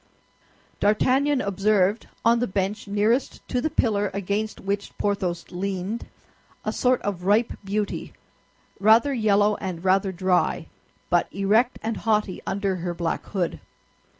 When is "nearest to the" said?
2.87-3.69